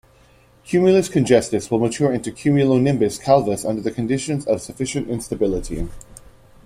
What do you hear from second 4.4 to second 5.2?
of sufficient